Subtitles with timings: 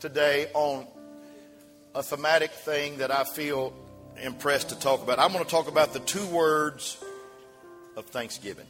[0.00, 0.86] today on
[1.94, 3.72] a thematic thing that I feel
[4.22, 5.18] impressed to talk about.
[5.18, 7.02] I'm going to talk about the two words
[7.96, 8.66] of thanksgiving.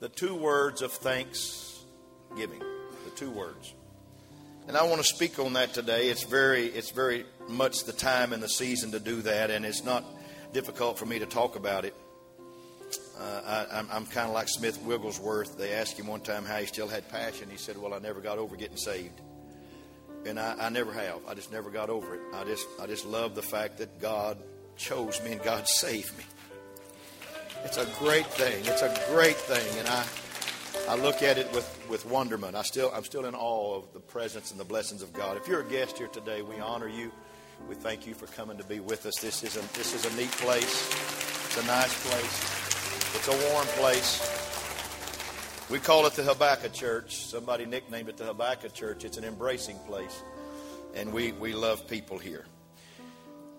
[0.00, 2.60] The two words of thanksgiving.
[3.04, 3.74] The two words.
[4.66, 6.08] And I want to speak on that today.
[6.08, 9.82] It's very, it's very much the time and the season to do that, and it's
[9.82, 10.04] not
[10.52, 11.94] difficult for me to talk about it.
[13.18, 15.58] Uh, I, am kind of like Smith Wigglesworth.
[15.58, 17.48] They asked him one time how he still had passion.
[17.50, 19.20] He said, "Well, I never got over getting saved."
[20.26, 21.20] And I, I never have.
[21.26, 22.20] I just never got over it.
[22.34, 24.38] I just I just love the fact that God
[24.76, 26.24] chose me and God saved me.
[27.64, 28.64] It's a great thing.
[28.64, 30.04] It's a great thing, and I
[30.88, 32.54] I look at it with, with wonderment.
[32.54, 35.36] I still I'm still in awe of the presence and the blessings of God.
[35.36, 37.12] If you're a guest here today, we honor you.
[37.68, 39.16] We thank you for coming to be with us.
[39.20, 40.88] This is a this is a neat place.
[41.46, 42.58] It's a nice place.
[43.16, 44.27] It's a warm place.
[45.70, 47.16] We call it the Habakkuk Church.
[47.16, 49.04] Somebody nicknamed it the Habakkuk Church.
[49.04, 50.22] It's an embracing place.
[50.94, 52.46] And we, we love people here.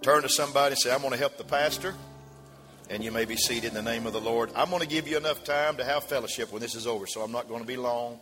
[0.01, 1.93] Turn to somebody and say, I'm going to help the pastor.
[2.89, 4.49] And you may be seated in the name of the Lord.
[4.55, 7.21] I'm going to give you enough time to have fellowship when this is over, so
[7.21, 8.19] I'm not going to be long.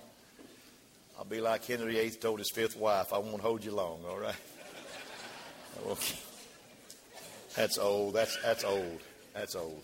[1.18, 4.20] I'll be like Henry VIII told his fifth wife, I won't hold you long, all
[4.20, 4.36] right?
[5.88, 6.16] Okay.
[7.56, 8.16] That's old.
[8.16, 9.00] That's, that's old.
[9.36, 9.84] That's old.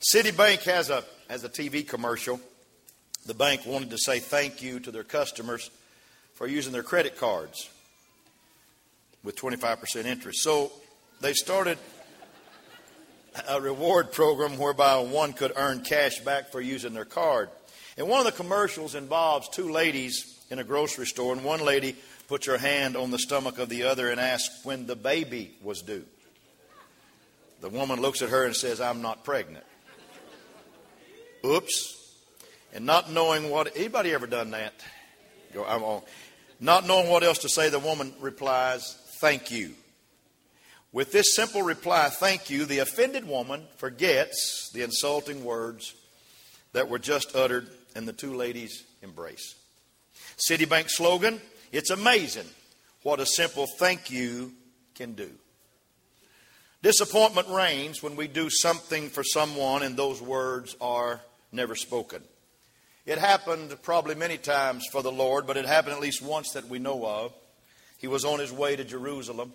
[0.00, 2.40] Citibank has a, has a TV commercial
[3.26, 5.70] the bank wanted to say thank you to their customers
[6.34, 7.70] for using their credit cards
[9.22, 10.42] with 25% interest.
[10.42, 10.72] So
[11.20, 11.78] they started
[13.48, 17.48] a reward program whereby one could earn cash back for using their card.
[17.96, 21.96] And one of the commercials involves two ladies in a grocery store, and one lady
[22.28, 25.82] puts her hand on the stomach of the other and asks when the baby was
[25.82, 26.04] due.
[27.60, 29.64] The woman looks at her and says, I'm not pregnant.
[31.44, 32.01] Oops
[32.72, 34.72] and not knowing what anybody ever done that?
[35.52, 36.02] Go i'm on
[36.60, 39.74] not knowing what else to say the woman replies thank you.
[40.92, 45.94] With this simple reply thank you the offended woman forgets the insulting words
[46.72, 49.54] that were just uttered in the two ladies embrace.
[50.48, 51.40] Citibank slogan
[51.72, 52.46] it's amazing
[53.02, 54.52] what a simple thank you
[54.94, 55.30] can do.
[56.82, 61.20] Disappointment reigns when we do something for someone and those words are
[61.52, 62.22] never spoken
[63.04, 66.68] it happened probably many times for the Lord, but it happened at least once that
[66.68, 67.32] we know of.
[67.98, 69.52] He was on his way to Jerusalem.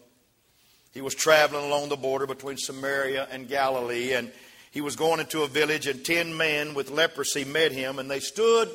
[0.93, 4.31] He was traveling along the border between Samaria and Galilee, and
[4.71, 8.19] he was going into a village, and ten men with leprosy met him, and they
[8.19, 8.69] stood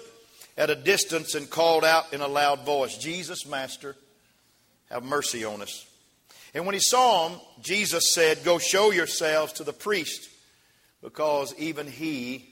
[0.57, 3.97] at a distance and called out in a loud voice, Jesus, Master,
[4.91, 5.87] have mercy on us.
[6.55, 10.29] And when he saw them, Jesus said, Go show yourselves to the priest,
[11.03, 12.52] because even he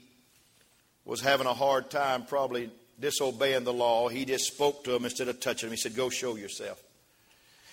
[1.05, 2.69] was having a hard time probably
[2.99, 4.07] disobeying the law.
[4.07, 5.75] He just spoke to them instead of touching them.
[5.75, 6.81] He said, Go show yourself.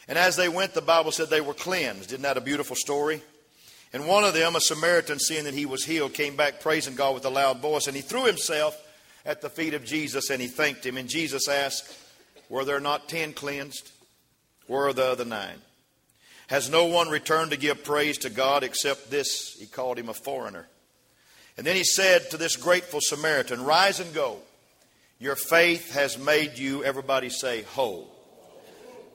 [0.08, 2.10] And as they went, the Bible said they were cleansed.
[2.10, 3.20] Isn't that a beautiful story?
[3.92, 7.14] And one of them, a Samaritan, seeing that he was healed, came back praising God
[7.14, 7.86] with a loud voice.
[7.86, 8.76] And he threw himself
[9.24, 10.96] at the feet of Jesus and he thanked him.
[10.96, 11.94] And Jesus asked,
[12.48, 13.90] Were there not ten cleansed?
[14.66, 15.58] Where are the other nine?
[16.48, 19.54] Has no one returned to give praise to God except this?
[19.58, 20.66] He called him a foreigner.
[21.58, 24.38] And then he said to this grateful Samaritan, Rise and go.
[25.18, 28.14] Your faith has made you, everybody say, whole.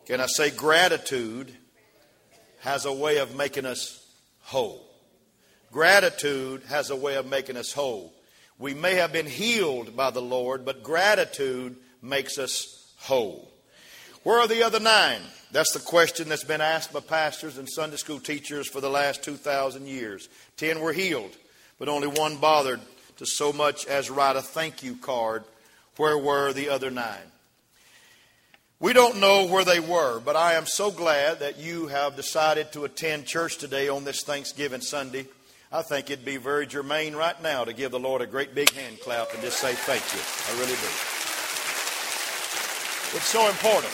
[0.06, 1.56] Can I say gratitude
[2.59, 4.06] has a way of making us
[4.41, 4.85] whole?
[5.72, 8.14] Gratitude has a way of making us whole.
[8.59, 13.50] We may have been healed by the Lord, but gratitude makes us whole.
[14.23, 15.22] Where are the other nine?
[15.53, 19.23] That's the question that's been asked by pastors and Sunday school teachers for the last
[19.23, 20.28] 2,000 years.
[20.58, 21.38] Ten were healed
[21.84, 22.80] but only one bothered
[23.18, 25.44] to so much as write a thank you card.
[25.97, 27.28] Where were the other nine?
[28.80, 32.72] We don't know where they were, but I am so glad that you have decided
[32.72, 35.26] to attend church today on this Thanksgiving Sunday.
[35.74, 38.72] I think it'd be very germane right now to give the Lord a great big
[38.72, 40.22] hand clap and just say thank you.
[40.47, 40.88] I really do.
[43.18, 43.91] It's so important.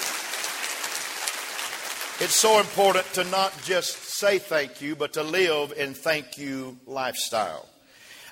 [2.21, 6.77] It's so important to not just say thank you, but to live in thank you
[6.85, 7.65] lifestyle.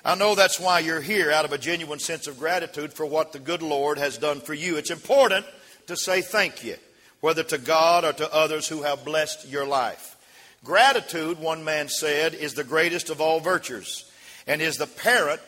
[0.08, 3.34] I know that's why you're here out of a genuine sense of gratitude for what
[3.34, 4.78] the good Lord has done for you.
[4.78, 5.44] It's important
[5.86, 6.76] to say thank you.
[7.20, 10.16] whether to God or to others who have blessed your life.
[10.64, 14.10] Gratitude, one man said, is the greatest of all virtues
[14.46, 15.42] and is the parent,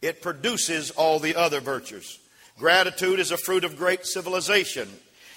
[0.00, 2.18] it produces all the other virtues.
[2.58, 4.88] Gratitude is a fruit of great civilization,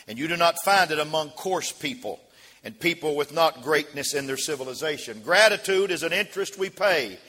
[0.08, 2.20] and you do not find it among coarse people
[2.64, 5.22] and people with not greatness in their civilization.
[5.22, 7.20] Gratitude is an interest we pay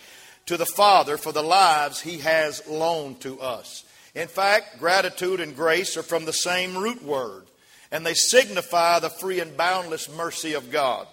[0.46, 3.84] to the Father for the lives He has loaned to us.
[4.14, 7.44] In fact, gratitude and grace are from the same root word,
[7.92, 11.06] and they signify the free and boundless mercy of God.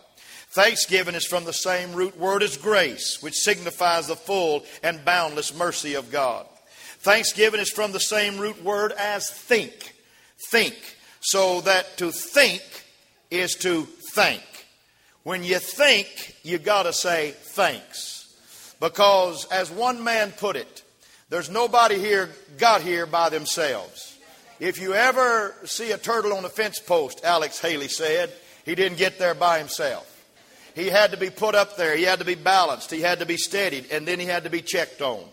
[0.51, 5.53] Thanksgiving is from the same root word as grace, which signifies the full and boundless
[5.53, 6.45] mercy of God.
[6.99, 9.95] Thanksgiving is from the same root word as think.
[10.49, 10.75] Think.
[11.21, 12.61] So that to think
[13.31, 13.83] is to
[14.13, 14.43] thank.
[15.23, 18.12] When you think, you got to say thanks.
[18.83, 20.83] Because, as one man put it,
[21.29, 24.17] there's nobody here got here by themselves.
[24.59, 28.29] If you ever see a turtle on a fence post, Alex Haley said,
[28.65, 30.09] he didn't get there by himself.
[30.75, 31.95] He had to be put up there.
[31.95, 32.91] He had to be balanced.
[32.91, 33.85] He had to be steadied.
[33.89, 35.23] And then he had to be checked on.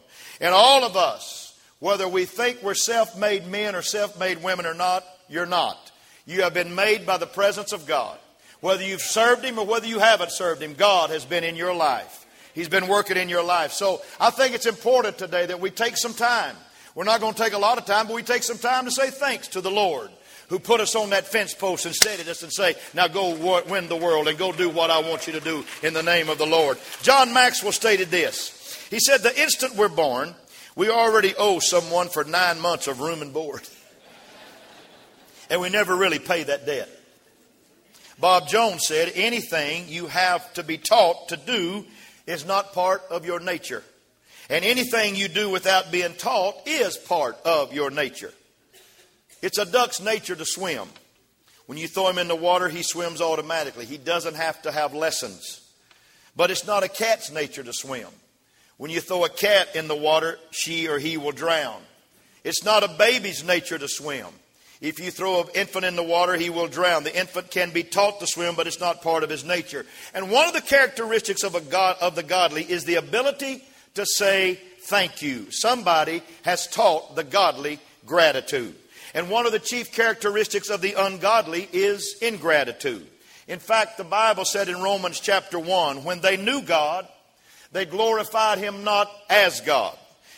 [0.41, 4.65] And all of us, whether we think we're self made men or self made women
[4.65, 5.91] or not, you're not.
[6.25, 8.17] You have been made by the presence of God.
[8.61, 11.75] Whether you've served Him or whether you haven't served Him, God has been in your
[11.75, 12.20] life.
[12.55, 13.73] He's been working in your life.
[13.73, 16.57] So I think it's important today that we take some time.
[16.95, 18.91] We're not going to take a lot of time, but we take some time to
[18.91, 20.11] say thanks to the Lord
[20.51, 23.89] who put us on that fence post and steadied us and say, now go win
[23.89, 26.39] the world and go do what I want you to do in the name of
[26.39, 26.77] the Lord.
[27.03, 28.57] John Maxwell stated this.
[28.91, 30.35] He said, the instant we're born,
[30.75, 33.63] we already owe someone for nine months of room and board.
[35.51, 36.89] and we never really pay that debt.
[38.19, 41.87] Bob Jones said, anything you have to be taught to do
[42.31, 43.83] is not part of your nature.
[44.49, 48.33] And anything you do without being taught is part of your nature.
[49.43, 50.89] It's a duck's nature to swim.
[51.67, 53.85] When you throw him in the water, he swims automatically.
[53.85, 55.61] He doesn't have to have lessons.
[56.37, 58.09] But it's not a cat's nature to swim.
[58.77, 61.81] When you throw a cat in the water, she or he will drown.
[62.45, 64.27] It's not a baby's nature to swim.
[64.81, 67.05] If you throw an infant in the water, he will drown.
[67.05, 69.85] The infant can be taught to swim, but it's not part of his nature.
[70.15, 73.63] And one of the characteristics of, a God, of the godly is the ability
[73.95, 75.51] to say thank you.
[75.51, 78.75] Somebody has taught the godly gratitude.
[79.13, 83.07] And one of the chief characteristics of the ungodly is ingratitude.
[83.49, 87.07] In fact, the Bible said in Romans chapter 1 when they knew God,
[87.73, 89.97] they glorified him not as God,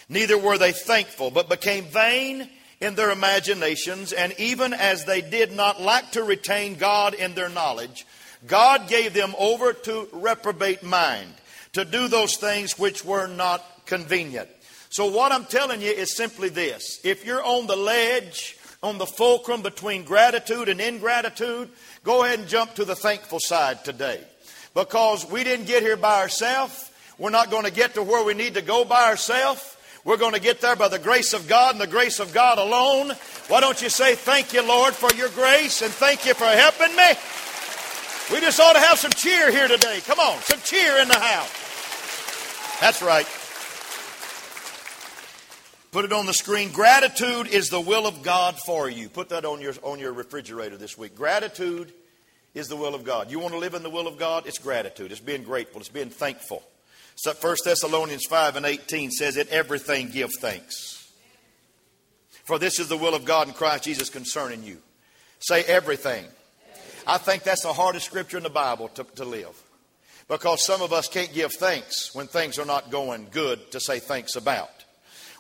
[0.09, 2.49] neither were they thankful, but became vain
[2.83, 7.49] in their imaginations, and even as they did not like to retain God in their
[7.49, 8.05] knowledge,
[8.45, 11.33] God gave them over to reprobate mind,
[11.75, 14.49] to do those things which were not convenient.
[14.91, 19.07] So, what I'm telling you is simply this if you're on the ledge, on the
[19.07, 21.71] fulcrum between gratitude and ingratitude,
[22.03, 24.21] go ahead and jump to the thankful side today.
[24.75, 26.91] Because we didn't get here by ourselves.
[27.17, 29.72] We're not going to get to where we need to go by ourselves.
[30.05, 32.59] We're going to get there by the grace of God and the grace of God
[32.59, 33.13] alone.
[33.49, 36.95] Why don't you say, Thank you, Lord, for your grace and thank you for helping
[36.97, 37.13] me?
[38.33, 40.01] We just ought to have some cheer here today.
[40.07, 42.81] Come on, some cheer in the house.
[42.81, 43.27] That's right.
[45.93, 46.73] Put it on the screen.
[46.73, 49.09] Gratitude is the will of God for you.
[49.11, 51.15] Put that on your, on your refrigerator this week.
[51.15, 51.93] Gratitude
[52.55, 53.31] is the will of God.
[53.31, 54.47] You want to live in the will of God?
[54.47, 55.13] It's gratitude.
[55.13, 55.81] It's being grateful.
[55.81, 56.63] It's being thankful.
[57.15, 61.11] So 1 Thessalonians 5 and 18 says, In everything give thanks.
[62.45, 64.79] For this is the will of God in Christ Jesus concerning you.
[65.39, 66.25] Say everything.
[67.07, 69.61] I think that's the hardest scripture in the Bible to, to live.
[70.29, 73.99] Because some of us can't give thanks when things are not going good to say
[73.99, 74.71] thanks about.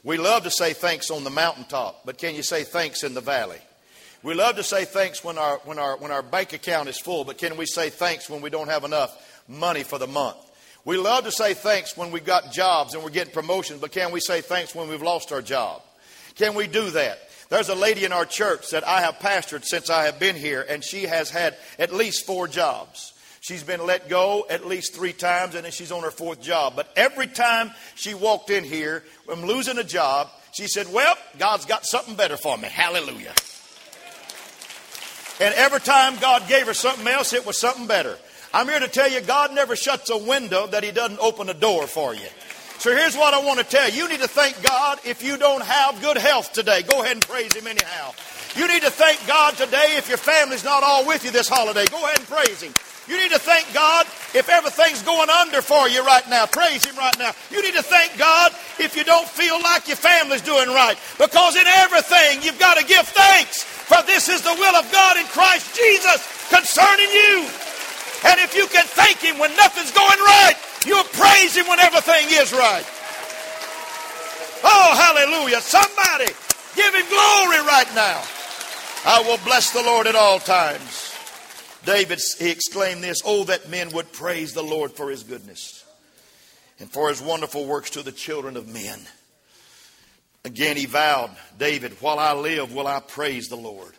[0.04, 3.20] We love to say thanks on the mountaintop, but can you say thanks in the
[3.20, 3.60] valley?
[4.24, 7.24] We love to say thanks when our, when, our, when our bank account is full,
[7.24, 9.16] but can we say thanks when we don't have enough
[9.48, 10.36] money for the month?
[10.84, 14.10] We love to say thanks when we've got jobs and we're getting promotions, but can
[14.10, 15.82] we say thanks when we've lost our job?
[16.34, 17.18] Can we do that?
[17.50, 20.64] There's a lady in our church that I have pastored since I have been here,
[20.68, 23.12] and she has had at least four jobs.
[23.42, 26.74] She's been let go at least three times, and then she's on her fourth job.
[26.74, 31.66] But every time she walked in here, I'm losing a job, she said, Well, God's
[31.66, 32.68] got something better for me.
[32.68, 33.34] Hallelujah.
[35.40, 38.16] And every time God gave her something else, it was something better.
[38.54, 41.54] I'm here to tell you, God never shuts a window that He doesn't open a
[41.54, 42.28] door for you.
[42.78, 44.02] So here's what I want to tell you.
[44.02, 46.82] You need to thank God if you don't have good health today.
[46.82, 48.12] Go ahead and praise Him anyhow.
[48.56, 51.86] You need to thank God today if your family's not all with you this holiday.
[51.86, 52.74] Go ahead and praise Him.
[53.08, 56.46] You need to thank God if everything's going under for you right now.
[56.46, 57.32] Praise Him right now.
[57.50, 60.98] You need to thank God if you don't feel like your family's doing right.
[61.18, 63.62] Because in everything, you've got to give thanks.
[63.62, 67.48] For this is the will of God in Christ Jesus concerning you.
[68.24, 70.54] And if you can thank Him when nothing's going right,
[70.86, 72.84] you'll praise Him when everything is right.
[74.64, 75.60] Oh, hallelujah.
[75.60, 76.32] Somebody
[76.76, 78.22] give Him glory right now.
[79.04, 81.08] I will bless the Lord at all times.
[81.84, 85.84] David, he exclaimed this, Oh, that men would praise the Lord for His goodness
[86.78, 89.00] and for His wonderful works to the children of men.
[90.44, 93.92] Again, he vowed, David, while I live, will I praise the Lord.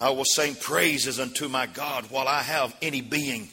[0.00, 3.48] I will sing praises unto my God while I have any being.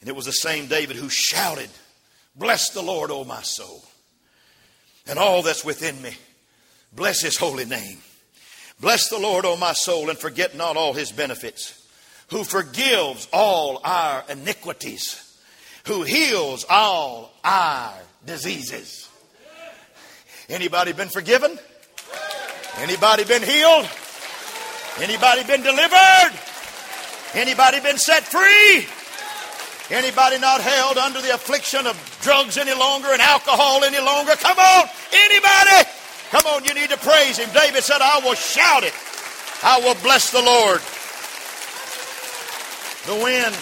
[0.00, 1.70] And it was the same David who shouted,
[2.36, 3.84] Bless the Lord, O my soul,
[5.06, 6.12] and all that's within me.
[6.94, 7.98] Bless his holy name.
[8.80, 11.86] Bless the Lord, O my soul, and forget not all his benefits,
[12.30, 15.38] who forgives all our iniquities,
[15.86, 17.94] who heals all our
[18.26, 19.08] diseases.
[20.48, 21.58] Anybody been forgiven?
[22.78, 23.88] Anybody been healed?
[25.00, 26.32] Anybody been delivered?
[27.34, 28.86] Anybody been set free?
[29.90, 34.32] Anybody not held under the affliction of drugs any longer and alcohol any longer?
[34.36, 35.88] Come on, anybody?
[36.30, 37.50] Come on, you need to praise him.
[37.52, 38.94] David said, I will shout it.
[39.62, 40.80] I will bless the Lord.
[43.04, 43.54] The wind,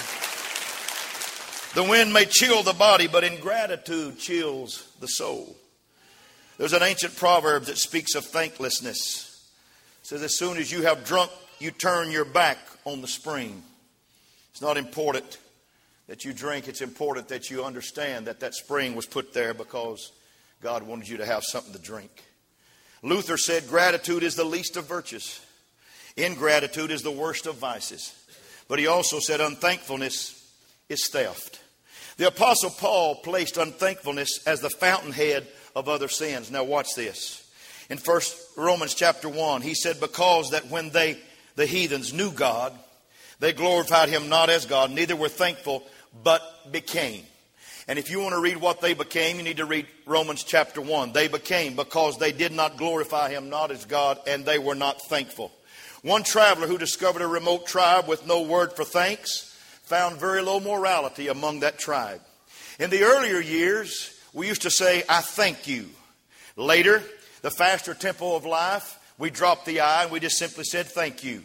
[1.75, 5.57] the wind may chill the body, but ingratitude chills the soul.
[6.59, 9.30] There's an ancient proverb that speaks of thanklessness.
[10.03, 13.63] Says, As soon as you have drunk, you turn your back on the spring.
[14.51, 15.39] It's not important
[16.09, 20.11] that you drink, it's important that you understand that that spring was put there because
[20.61, 22.11] God wanted you to have something to drink.
[23.03, 25.41] Luther said, Gratitude is the least of virtues,
[26.17, 28.15] ingratitude is the worst of vices.
[28.69, 30.37] But he also said, Unthankfulness
[30.89, 31.61] is theft.
[32.17, 36.51] The Apostle Paul placed unthankfulness as the fountainhead of other sins.
[36.51, 37.40] Now watch this.
[37.91, 41.19] In first Romans chapter 1, he said, Because that when they,
[41.57, 42.73] the heathens, knew God,
[43.41, 45.83] they glorified him not as God, neither were thankful,
[46.23, 47.25] but became.
[47.89, 50.81] And if you want to read what they became, you need to read Romans chapter
[50.81, 51.13] 1.
[51.13, 55.03] They became because they did not glorify him not as God, and they were not
[55.03, 55.51] thankful.
[56.03, 60.61] One traveler who discovered a remote tribe with no word for thanks found very low
[60.61, 62.21] morality among that tribe.
[62.79, 65.89] In the earlier years, we used to say, I thank you.
[66.57, 67.03] Later,
[67.43, 71.25] the faster tempo of life, we dropped the I and we just simply said thank
[71.25, 71.43] you.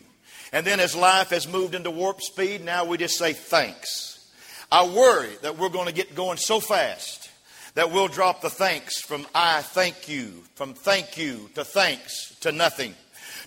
[0.52, 4.32] And then as life has moved into warp speed, now we just say thanks.
[4.72, 7.30] I worry that we're going to get going so fast
[7.76, 12.52] that we'll drop the thanks from I thank you, from thank you to thanks to
[12.52, 12.96] nothing.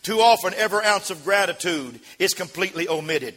[0.02, 3.34] Too often, every ounce of gratitude is completely omitted.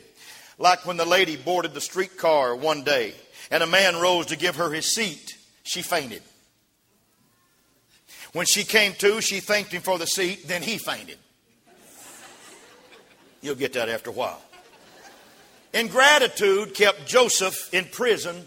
[0.60, 3.14] Like when the lady boarded the streetcar one day
[3.50, 6.22] and a man rose to give her his seat she fainted.
[8.34, 11.18] When she came to, she thanked him for the seat, then he fainted.
[13.42, 14.42] You'll get that after a while.
[15.74, 18.46] Ingratitude kept Joseph in prison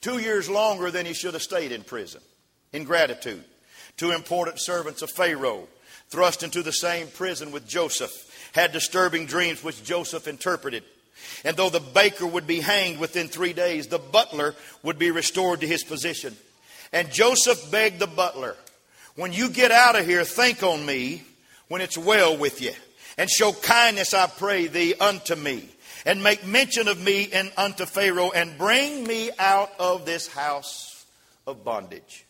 [0.00, 2.20] two years longer than he should have stayed in prison.
[2.72, 3.44] Ingratitude.
[3.96, 5.68] Two important servants of Pharaoh,
[6.08, 8.12] thrust into the same prison with Joseph,
[8.52, 10.84] had disturbing dreams which Joseph interpreted.
[11.44, 15.60] And though the baker would be hanged within three days, the butler would be restored
[15.60, 16.36] to his position.
[16.92, 18.56] And Joseph begged the butler,
[19.16, 21.22] When you get out of here, think on me
[21.68, 22.72] when it's well with you,
[23.18, 25.68] and show kindness, I pray thee, unto me,
[26.04, 31.04] and make mention of me and unto Pharaoh, and bring me out of this house
[31.46, 32.24] of bondage.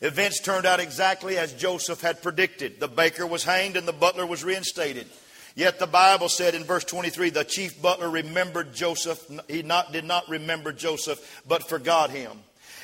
[0.00, 2.78] Events turned out exactly as Joseph had predicted.
[2.78, 5.08] The baker was hanged and the butler was reinstated.
[5.56, 9.28] Yet the Bible said in verse 23, the chief butler remembered Joseph.
[9.48, 12.30] He not, did not remember Joseph, but forgot him.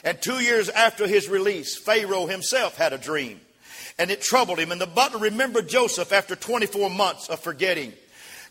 [0.04, 3.40] And two years after his release, Pharaoh himself had a dream.
[3.98, 4.70] And it troubled him.
[4.70, 7.92] And the butler remembered Joseph after 24 months of forgetting.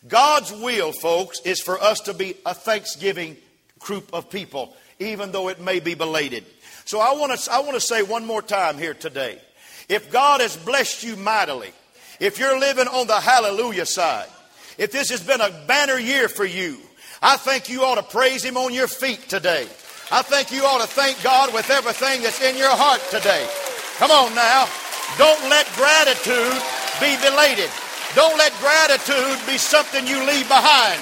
[0.08, 3.36] God's will, folks, is for us to be a thanksgiving
[3.78, 6.44] group of people, even though it may be belated.
[6.84, 9.40] So I want to, I want to say one more time here today.
[9.88, 11.72] If God has blessed you mightily,
[12.20, 14.28] if you're living on the hallelujah side,
[14.76, 16.78] if this has been a banner year for you,
[17.22, 19.66] I think you ought to praise Him on your feet today.
[20.10, 23.48] I think you ought to thank God with everything that's in your heart today.
[23.96, 24.68] Come on now.
[25.16, 26.60] Don't let gratitude
[27.00, 27.70] be belated.
[28.14, 31.00] Don't let gratitude be something you leave behind.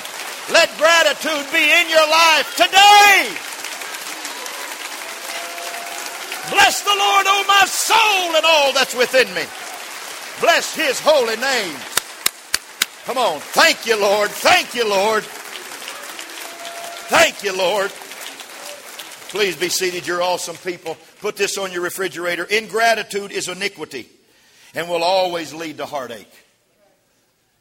[0.50, 3.30] Let gratitude be in your life today.
[6.50, 9.44] Bless the Lord, O oh my soul, and all that's within me.
[10.40, 11.76] Bless his holy name.
[13.04, 13.40] Come on.
[13.40, 14.30] Thank you, Lord.
[14.30, 15.24] Thank you, Lord.
[17.08, 17.90] Thank you, Lord.
[19.32, 20.06] Please be seated.
[20.06, 20.94] You're awesome people.
[21.22, 22.44] Put this on your refrigerator.
[22.44, 24.06] Ingratitude is iniquity
[24.74, 26.30] and will always lead to heartache.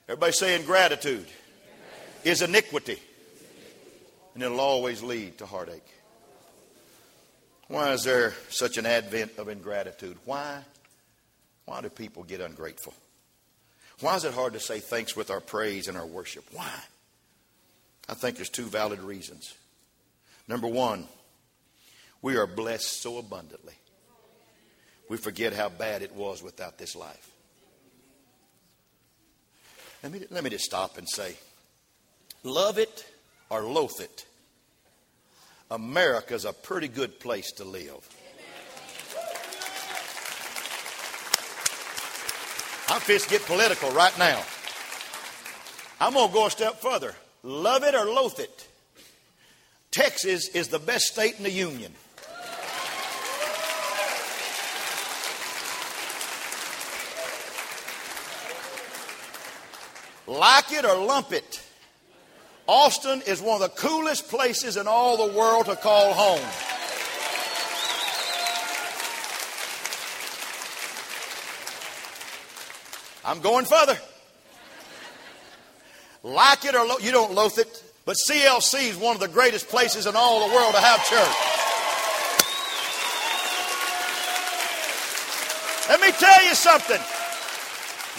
[0.09, 1.27] Everybody say ingratitude
[2.25, 2.99] is iniquity.
[4.33, 5.87] And it'll always lead to heartache.
[7.69, 10.17] Why is there such an advent of ingratitude?
[10.25, 10.57] Why?
[11.63, 12.93] Why do people get ungrateful?
[14.01, 16.43] Why is it hard to say thanks with our praise and our worship?
[16.51, 16.69] Why?
[18.09, 19.53] I think there's two valid reasons.
[20.49, 21.07] Number one,
[22.21, 23.73] we are blessed so abundantly,
[25.09, 27.31] we forget how bad it was without this life.
[30.03, 31.35] Let me, let me just stop and say
[32.43, 33.05] love it
[33.49, 34.25] or loathe it.
[35.69, 38.07] America's a pretty good place to live.
[42.89, 44.43] I'm fixing to get political right now.
[46.01, 47.15] I'm going to go a step further.
[47.43, 48.67] Love it or loathe it.
[49.91, 51.93] Texas is the best state in the union.
[60.31, 61.61] Like it or lump it.
[62.65, 66.39] Austin is one of the coolest places in all the world to call home.
[73.25, 73.97] I'm going further.
[76.23, 79.67] Like it or lo- you don't loathe it, but CLC is one of the greatest
[79.67, 81.35] places in all the world to have church.
[85.89, 87.20] Let me tell you something.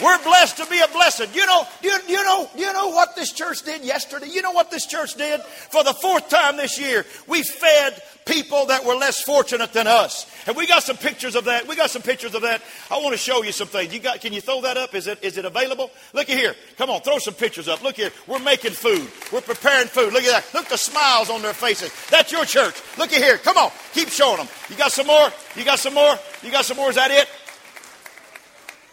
[0.01, 1.29] We're blessed to be a blessing.
[1.33, 4.27] You know, you, you know, you know what this church did yesterday?
[4.27, 5.41] You know what this church did?
[5.41, 10.25] For the fourth time this year, we fed people that were less fortunate than us.
[10.47, 11.67] And we got some pictures of that.
[11.67, 12.61] We got some pictures of that.
[12.89, 13.93] I want to show you some things.
[13.93, 14.95] You got, can you throw that up?
[14.95, 15.91] Is it, is it available?
[16.13, 16.55] Look at here.
[16.77, 17.83] Come on, throw some pictures up.
[17.83, 18.11] Look here.
[18.27, 19.07] We're making food.
[19.31, 20.11] We're preparing food.
[20.11, 20.53] Look at that.
[20.53, 21.91] Look the smiles on their faces.
[22.09, 22.75] That's your church.
[22.97, 23.37] Look at here.
[23.37, 23.71] Come on.
[23.93, 24.47] Keep showing them.
[24.69, 25.29] You got some more?
[25.55, 26.15] You got some more?
[26.41, 26.89] You got some more?
[26.89, 27.29] Is that it?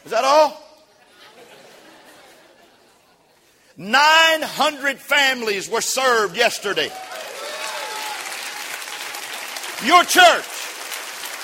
[0.04, 0.69] Is that all?
[3.80, 6.92] 900 families were served yesterday.
[9.88, 10.44] Your church.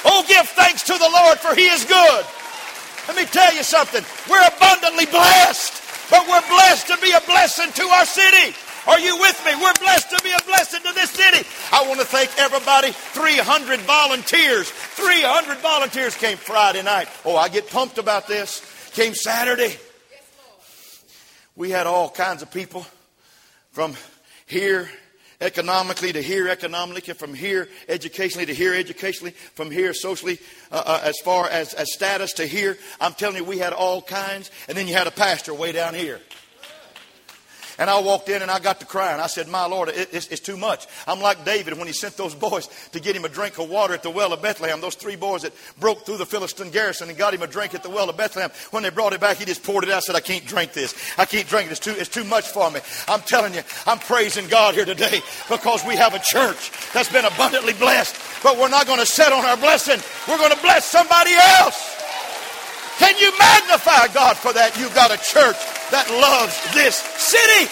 [0.04, 2.26] Oh, give thanks to the Lord for He is good.
[3.08, 4.04] Let me tell you something.
[4.28, 8.54] We're abundantly blessed, but we're blessed to be a blessing to our city.
[8.86, 9.52] Are you with me?
[9.54, 11.40] We're blessed to be a blessing to this city.
[11.72, 12.92] I want to thank everybody.
[12.92, 14.70] 300 volunteers.
[14.70, 17.08] 300 volunteers came Friday night.
[17.24, 18.60] Oh, I get pumped about this.
[18.92, 19.78] Came Saturday.
[21.56, 22.86] We had all kinds of people
[23.72, 23.94] from
[24.46, 24.90] here
[25.40, 30.38] economically to here economically, from here educationally to here educationally, from here socially
[30.70, 32.76] uh, uh, as far as, as status to here.
[33.00, 34.50] I'm telling you, we had all kinds.
[34.68, 36.20] And then you had a pastor way down here.
[37.78, 39.20] And I walked in and I got to crying.
[39.20, 40.86] I said, My Lord, it, it's, it's, too much.
[41.06, 43.94] I'm like David when he sent those boys to get him a drink of water
[43.94, 44.80] at the well of Bethlehem.
[44.80, 47.82] Those three boys that broke through the Philistine garrison and got him a drink at
[47.82, 48.50] the well of Bethlehem.
[48.70, 49.96] When they brought it back, he just poured it out.
[49.96, 50.94] I said, I can't drink this.
[51.18, 51.72] I can't drink it.
[51.72, 52.80] It's too, it's too much for me.
[53.08, 57.24] I'm telling you, I'm praising God here today because we have a church that's been
[57.24, 58.16] abundantly blessed.
[58.42, 60.00] But we're not going to sit on our blessing.
[60.28, 61.95] We're going to bless somebody else.
[62.98, 64.76] Can you magnify God for that?
[64.78, 65.56] You've got a church
[65.90, 67.70] that loves this city.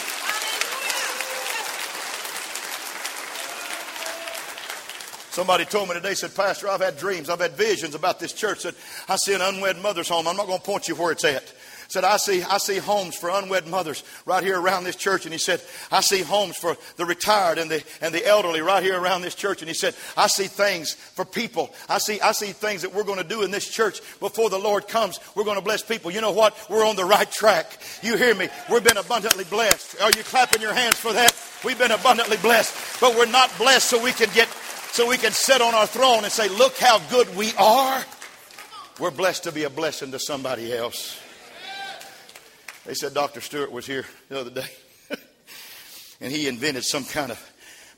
[5.35, 8.63] Somebody told me today, said, Pastor, I've had dreams, I've had visions about this church.
[8.63, 8.77] that
[9.09, 10.29] I see an unwed mother's home.
[10.29, 11.53] I'm not going to point you where it's at.
[11.95, 15.27] Said, I see, I see homes for unwed mothers right here around this church.
[15.27, 18.83] And he said, I see homes for the retired and the, and the elderly right
[18.83, 19.63] here around this church.
[19.63, 21.73] And he said, I see things for people.
[21.89, 24.59] I see, I see things that we're going to do in this church before the
[24.59, 25.21] Lord comes.
[25.37, 26.11] We're going to bless people.
[26.11, 26.59] You know what?
[26.69, 27.79] We're on the right track.
[28.03, 28.49] You hear me?
[28.69, 30.03] We've been abundantly blessed.
[30.03, 31.33] Are you clapping your hands for that?
[31.65, 35.31] We've been abundantly blessed, but we're not blessed so we can get so we can
[35.31, 38.03] sit on our throne and say, Look how good we are.
[38.99, 41.21] We're blessed to be a blessing to somebody else.
[42.87, 43.41] They said Dr.
[43.41, 44.69] Stewart was here the other day,
[46.21, 47.53] and he invented some kind of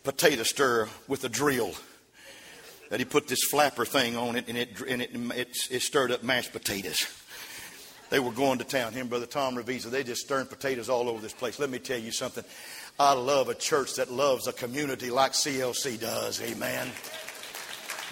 [0.05, 1.73] potato stir with a drill.
[2.91, 6.13] That he put this flapper thing on it, and it, and it, it, it stirred
[6.13, 7.05] up mashed potatoes.
[8.11, 8.93] They were going to town.
[8.93, 11.59] Him, Brother Tom Revisa, they just stirring potatoes all over this place.
[11.59, 12.45] Let me tell you something.
[13.01, 16.41] I love a church that loves a community like CLC does.
[16.41, 16.87] Amen.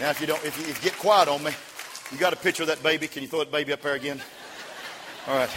[0.01, 1.53] Now, if you don't, if you, if you get quiet on me,
[2.11, 3.07] you got a picture of that baby.
[3.07, 4.21] Can you throw that baby up there again?
[5.29, 5.51] All right.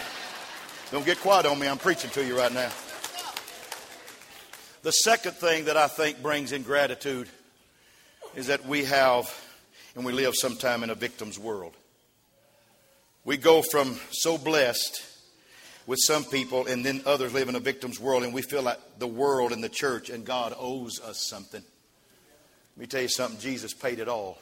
[0.90, 1.68] Don't get quiet on me.
[1.68, 2.70] I'm preaching to you right now.
[4.82, 7.28] The second thing that I think brings ingratitude
[8.34, 9.28] is that we have
[9.94, 11.74] and we live sometime in a victim's world.
[13.26, 15.04] We go from so blessed
[15.86, 18.78] with some people, and then others live in a victim's world, and we feel like
[18.98, 21.62] the world and the church and God owes us something.
[22.76, 24.38] Let me tell you something Jesus paid it all.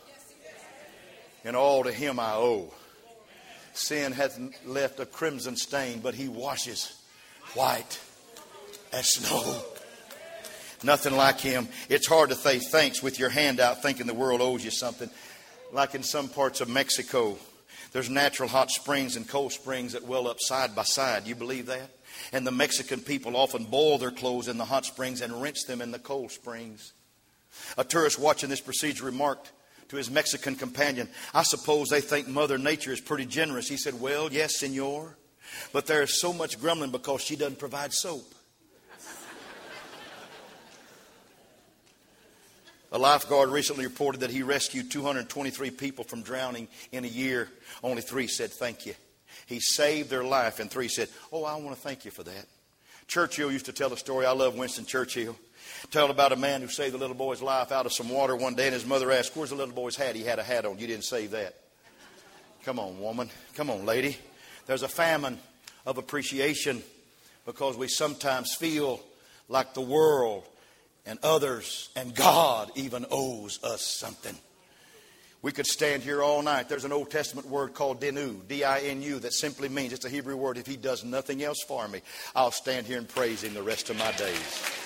[1.45, 2.73] And all to Him I owe.
[3.77, 7.01] Sin hath left a crimson stain, but He washes
[7.55, 8.01] white
[8.93, 9.63] as snow.
[10.83, 11.69] Nothing like him.
[11.89, 15.11] It's hard to say thanks with your hand out thinking the world owes you something.
[15.73, 17.39] Like in some parts of Mexico,
[17.93, 21.27] there's natural hot springs and cold springs that well up side by side.
[21.27, 21.91] You believe that?
[22.33, 25.81] And the Mexican people often boil their clothes in the hot springs and rinse them
[25.81, 26.93] in the cold springs.
[27.79, 29.53] A tourist watching this procedure remarked
[29.89, 33.69] to his Mexican companion, I suppose they think Mother Nature is pretty generous.
[33.69, 35.17] He said, Well, yes, senor,
[35.73, 38.35] but there is so much grumbling because she doesn't provide soap.
[42.93, 47.49] A lifeguard recently reported that he rescued 223 people from drowning in a year.
[47.83, 48.95] Only three said thank you.
[49.47, 52.47] He saved their life, and three said, Oh, I want to thank you for that.
[53.07, 54.27] Churchill used to tell a story.
[54.27, 55.37] I love Winston Churchill.
[55.91, 58.55] Tell about a man who saved a little boy's life out of some water one
[58.55, 60.17] day, and his mother asked, Where's the little boy's hat?
[60.17, 60.79] He had a hat on.
[60.79, 61.55] You didn't save that.
[62.65, 63.31] Come on, woman.
[63.55, 64.17] Come on, lady.
[64.67, 65.39] There's a famine
[65.87, 66.83] of appreciation
[67.45, 69.01] because we sometimes feel
[69.49, 70.45] like the world
[71.07, 74.37] and others and God even owes us something.
[75.43, 76.69] We could stand here all night.
[76.69, 80.05] There's an Old Testament word called dinu, D I N U, that simply means it's
[80.05, 80.59] a Hebrew word.
[80.59, 82.01] If He does nothing else for me,
[82.35, 84.86] I'll stand here and praise Him the rest of my days.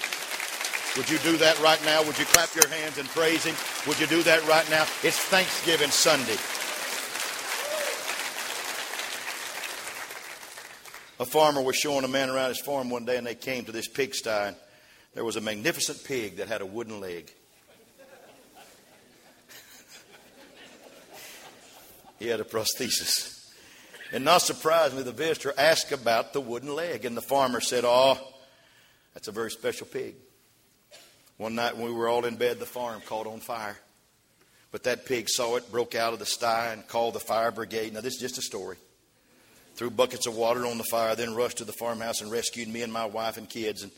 [0.97, 2.03] Would you do that right now?
[2.03, 3.55] Would you clap your hands and praise Him?
[3.87, 4.83] Would you do that right now?
[5.05, 6.37] It's Thanksgiving Sunday.
[11.21, 13.73] A farmer was showing a man around his farm one day, and they came to
[13.73, 14.57] this pigsty.
[15.15, 17.33] There was a magnificent pig that had a wooden leg.
[22.19, 23.49] he had a prosthesis.
[24.13, 28.19] And not surprisingly, the visitor asked about the wooden leg, and the farmer said, Oh,
[29.15, 30.17] that's a very special pig.
[31.41, 33.79] One night when we were all in bed, the farm caught on fire.
[34.73, 37.95] But that pig saw it, broke out of the sty, and called the fire brigade.
[37.95, 38.77] Now, this is just a story.
[39.75, 42.83] Threw buckets of water on the fire, then rushed to the farmhouse and rescued me
[42.83, 43.83] and my wife and kids.
[43.83, 43.91] And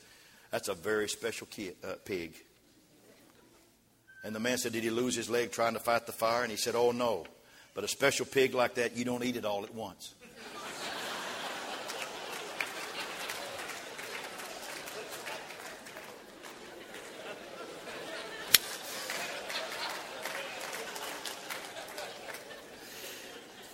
[0.53, 2.33] that's a very special kid, uh, pig.
[4.23, 6.43] And the man said, Did he lose his leg trying to fight the fire?
[6.43, 7.27] And he said, Oh, no.
[7.75, 10.15] But a special pig like that, you don't eat it all at once.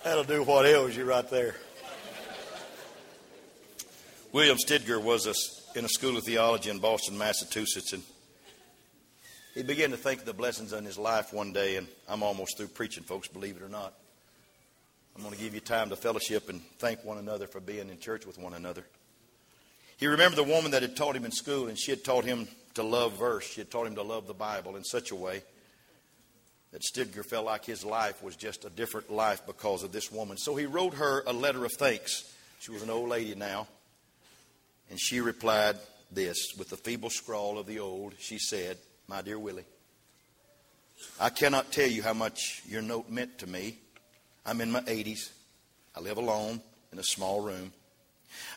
[0.03, 1.55] That'll do what ails you right there.
[4.31, 5.33] William Stidger was a
[5.77, 8.01] in a school of theology in Boston, Massachusetts, and
[9.53, 12.57] he began to think of the blessings in his life one day, and I'm almost
[12.57, 13.93] through preaching, folks, believe it or not.
[15.15, 17.99] I'm going to give you time to fellowship and thank one another for being in
[17.99, 18.85] church with one another.
[19.97, 22.47] He remembered the woman that had taught him in school, and she had taught him
[22.75, 23.45] to love verse.
[23.45, 25.43] She had taught him to love the Bible in such a way
[26.71, 30.37] that Stidger felt like his life was just a different life because of this woman.
[30.37, 32.31] So he wrote her a letter of thanks.
[32.59, 33.67] She was an old lady now.
[34.89, 35.77] And she replied
[36.11, 38.13] this with the feeble scrawl of the old.
[38.19, 38.77] She said,
[39.07, 39.65] My dear Willie,
[41.19, 43.77] I cannot tell you how much your note meant to me.
[44.45, 45.29] I'm in my 80s.
[45.95, 47.71] I live alone in a small room.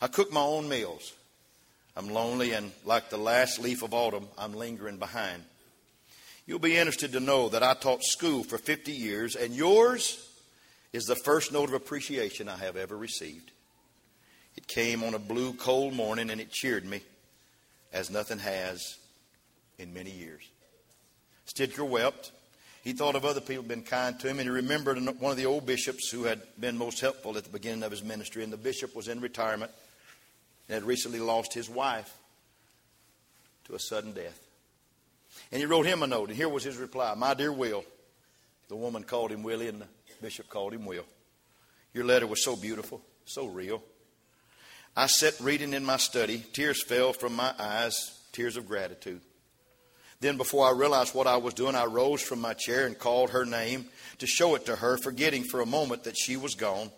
[0.01, 1.12] I cook my own meals.
[1.96, 5.44] I'm lonely, and like the last leaf of autumn, I'm lingering behind.
[6.46, 10.28] You'll be interested to know that I taught school for 50 years, and yours
[10.92, 13.52] is the first note of appreciation I have ever received.
[14.57, 17.00] It came on a blue, cold morning and it cheered me
[17.92, 18.98] as nothing has
[19.78, 20.42] in many years.
[21.46, 22.33] Stidger wept.
[22.83, 25.46] He thought of other people been kind to him, and he remembered one of the
[25.46, 28.42] old bishops who had been most helpful at the beginning of his ministry.
[28.42, 29.70] And the bishop was in retirement
[30.68, 32.12] and had recently lost his wife
[33.66, 34.41] to a sudden death.
[35.52, 37.84] And he wrote him a note, and here was his reply My dear Will,
[38.68, 39.86] the woman called him Willie, and the
[40.22, 41.04] bishop called him Will.
[41.92, 43.82] Your letter was so beautiful, so real.
[44.96, 46.42] I sat reading in my study.
[46.54, 49.20] Tears fell from my eyes, tears of gratitude.
[50.20, 53.30] Then, before I realized what I was doing, I rose from my chair and called
[53.30, 53.86] her name
[54.18, 56.90] to show it to her, forgetting for a moment that she was gone.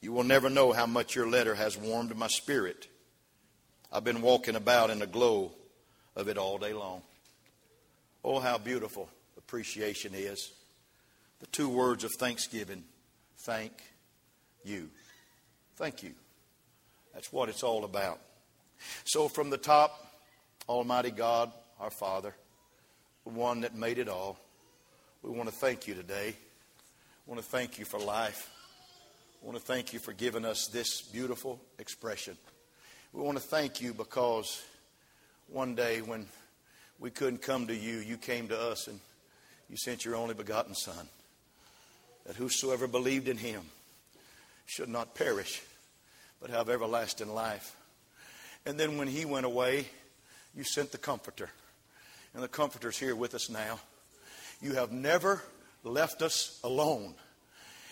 [0.00, 2.88] You will never know how much your letter has warmed my spirit.
[3.92, 5.52] I've been walking about in the glow
[6.16, 7.02] of it all day long.
[8.24, 10.52] Oh, how beautiful appreciation is.
[11.40, 12.84] The two words of thanksgiving
[13.38, 13.72] thank
[14.64, 14.88] you.
[15.76, 16.12] Thank you.
[17.12, 18.20] That's what it's all about.
[19.04, 20.06] So, from the top,
[20.68, 22.34] Almighty God, our Father,
[23.24, 24.38] the one that made it all,
[25.22, 26.34] we want to thank you today.
[27.26, 28.50] We want to thank you for life.
[29.40, 32.36] We want to thank you for giving us this beautiful expression.
[33.12, 34.62] We want to thank you because
[35.48, 36.26] one day when
[37.02, 39.00] we couldn't come to you, you came to us and
[39.68, 41.08] you sent your only begotten Son,
[42.24, 43.62] that whosoever believed in him
[44.66, 45.60] should not perish,
[46.40, 47.74] but have everlasting life.
[48.64, 49.86] And then when he went away,
[50.54, 51.50] you sent the Comforter.
[52.34, 53.80] And the Comforter's here with us now.
[54.60, 55.42] You have never
[55.82, 57.14] left us alone.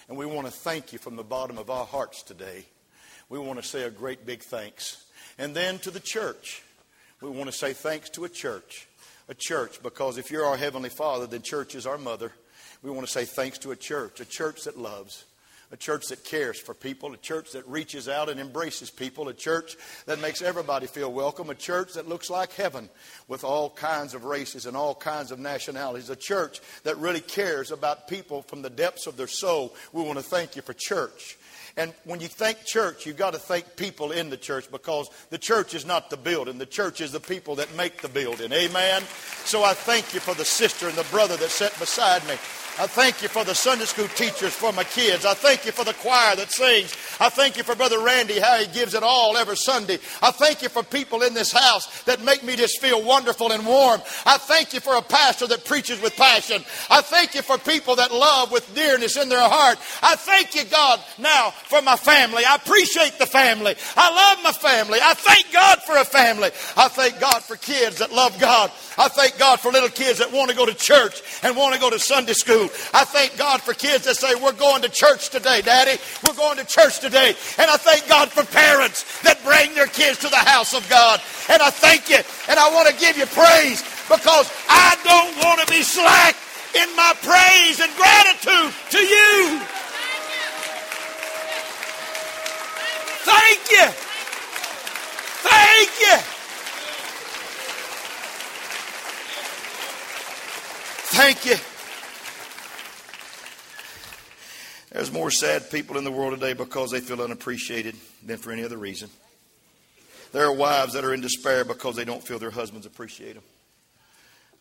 [0.08, 2.64] And we want to thank you from the bottom of our hearts today.
[3.28, 5.04] We want to say a great big thanks.
[5.36, 6.62] And then to the church,
[7.20, 8.86] we want to say thanks to a church.
[9.30, 12.32] A church, because if you're our Heavenly Father, then church is our mother.
[12.82, 15.24] We want to say thanks to a church, a church that loves,
[15.70, 19.32] a church that cares for people, a church that reaches out and embraces people, a
[19.32, 22.88] church that makes everybody feel welcome, a church that looks like heaven
[23.28, 27.70] with all kinds of races and all kinds of nationalities, a church that really cares
[27.70, 29.76] about people from the depths of their soul.
[29.92, 31.38] We want to thank you for church.
[31.76, 35.38] And when you think church, you've got to thank people in the church because the
[35.38, 36.58] church is not the building.
[36.58, 38.52] The church is the people that make the building.
[38.52, 39.02] Amen?
[39.44, 42.34] So I thank you for the sister and the brother that sat beside me.
[42.78, 45.26] I thank you for the Sunday school teachers for my kids.
[45.26, 46.96] I thank you for the choir that sings.
[47.20, 49.98] I thank you for Brother Randy, how he gives it all every Sunday.
[50.22, 53.66] I thank you for people in this house that make me just feel wonderful and
[53.66, 54.00] warm.
[54.24, 56.62] I thank you for a pastor that preaches with passion.
[56.88, 59.78] I thank you for people that love with dearness in their heart.
[60.02, 62.44] I thank you, God, now for my family.
[62.44, 63.76] I appreciate the family.
[63.96, 64.98] I love my family.
[65.00, 66.50] I thank God for a family.
[66.76, 68.72] I thank God for kids that love God.
[68.98, 71.80] I thank God for little kids that want to go to church and want to
[71.80, 72.68] go to Sunday school.
[72.92, 75.96] I thank God for kids that say, We're going to church today, Daddy.
[76.26, 77.34] We're going to church today.
[77.56, 81.22] And I thank God for parents that bring their kids to the house of God.
[81.48, 82.18] And I thank you.
[82.50, 83.80] And I want to give you praise
[84.10, 86.34] because I don't want to be slack
[86.74, 89.62] in my praise and gratitude to you.
[93.22, 93.86] Thank you.
[95.42, 96.16] Thank you.
[101.12, 101.56] Thank you.
[104.92, 108.64] There's more sad people in the world today because they feel unappreciated than for any
[108.64, 109.10] other reason.
[110.32, 113.42] There are wives that are in despair because they don't feel their husbands appreciate them.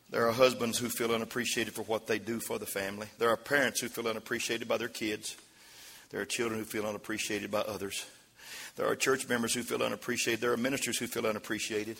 [0.09, 3.07] There are husbands who feel unappreciated for what they do for the family.
[3.19, 5.35] There are parents who feel unappreciated by their kids.
[6.09, 8.05] There are children who feel unappreciated by others.
[8.79, 10.39] There are church members who feel unappreciated.
[10.39, 11.99] There are ministers who feel unappreciated.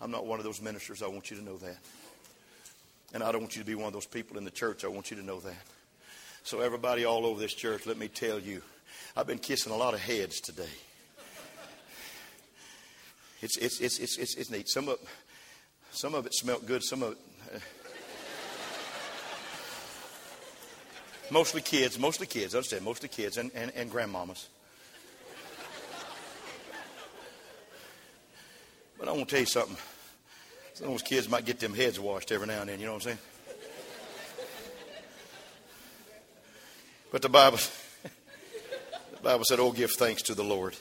[0.00, 1.02] I'm not one of those ministers.
[1.02, 1.76] I want you to know that.
[3.12, 4.86] And I don't want you to be one of those people in the church.
[4.86, 5.66] I want you to know that.
[6.44, 8.62] So, everybody all over this church, let me tell you,
[9.14, 10.64] I've been kissing a lot of heads today.
[13.42, 14.70] It's, it's, it's, it's, it's, it's neat.
[14.70, 14.98] Some of,
[15.90, 17.18] some of it smelled good, some of it.
[21.30, 24.46] Mostly kids, mostly kids, I understand, mostly kids and, and, and grandmamas.
[29.02, 29.76] But I want to tell you something.
[30.74, 32.92] Some of those kids might get them heads washed every now and then, you know
[32.92, 33.18] what I'm saying?
[37.10, 37.58] But the Bible,
[38.04, 40.76] the Bible said, Oh, give thanks to the Lord,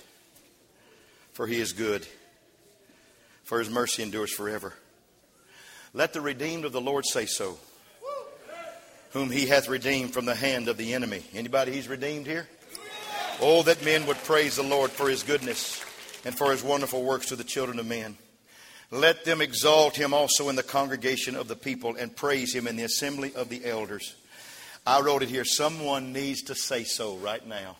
[1.33, 2.05] for he is good,
[3.43, 4.75] for his mercy endures forever.
[5.91, 7.57] Let the redeemed of the Lord say so,
[9.13, 11.23] whom he hath redeemed from the hand of the enemy.
[11.33, 12.47] Anybody he's redeemed here?
[13.41, 15.83] Oh, that men would praise the Lord for his goodness
[16.25, 18.17] and for his wonderful works to the children of men.
[18.91, 22.75] Let them exalt him also in the congregation of the people and praise him in
[22.75, 24.15] the assembly of the elders.
[24.85, 25.45] I wrote it here.
[25.45, 27.77] Someone needs to say so right now.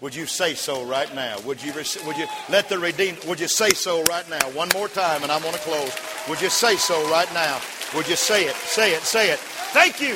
[0.00, 1.40] Would you say so right now?
[1.40, 4.48] Would you, would you let the redeemed, would you say so right now?
[4.50, 5.92] One more time and I'm going to close.
[6.28, 7.60] Would you say so right now?
[7.96, 8.54] Would you say it?
[8.54, 9.40] Say it, say it.
[9.72, 10.14] Thank you.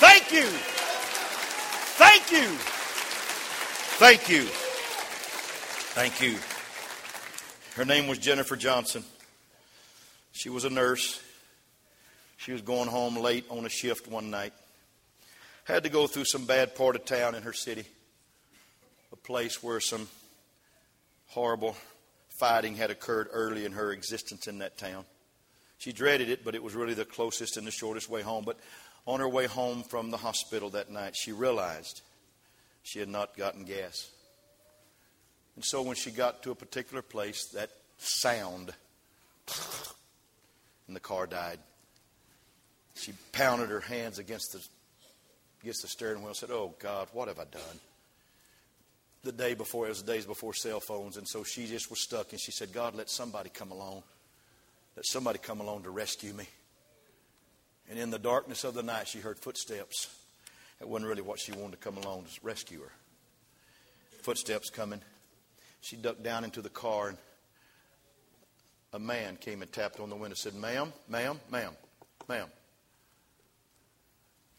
[0.00, 0.46] Thank you.
[1.96, 2.46] Thank you.
[3.98, 4.67] Thank you.
[5.94, 6.36] Thank you.
[7.74, 9.04] Her name was Jennifer Johnson.
[10.32, 11.20] She was a nurse.
[12.36, 14.52] She was going home late on a shift one night
[15.68, 17.84] had to go through some bad part of town in her city,
[19.12, 20.08] a place where some
[21.26, 21.76] horrible
[22.40, 25.04] fighting had occurred early in her existence in that town.
[25.76, 28.44] She dreaded it, but it was really the closest and the shortest way home.
[28.46, 28.58] But
[29.06, 32.00] on her way home from the hospital that night, she realized
[32.82, 34.10] she had not gotten gas.
[35.58, 38.72] And so when she got to a particular place, that sound
[40.86, 41.58] and the car died.
[42.94, 44.64] She pounded her hands against the
[45.64, 47.80] gets the steering wheel and said, Oh, God, what have I done?
[49.24, 52.04] The day before, it was the days before cell phones, and so she just was
[52.04, 54.04] stuck, and she said, God, let somebody come along.
[54.94, 56.46] Let somebody come along to rescue me.
[57.90, 60.06] And in the darkness of the night, she heard footsteps.
[60.80, 62.92] It wasn't really what she wanted to come along to rescue her.
[64.22, 65.00] Footsteps coming.
[65.80, 67.18] She ducked down into the car, and
[68.92, 71.72] a man came and tapped on the window and said, Ma'am, ma'am, ma'am,
[72.28, 72.48] ma'am.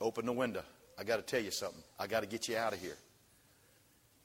[0.01, 0.63] Open the window.
[0.97, 1.84] I got to tell you something.
[1.99, 2.97] I got to get you out of here.